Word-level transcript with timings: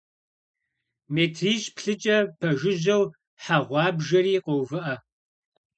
Метрищ-плӀыкӀэ 1.13 2.17
пэжыжьэу 2.39 3.03
хьэ 3.43 3.57
гъуабжэри 3.67 4.33
къоувыӀэ. 4.45 4.93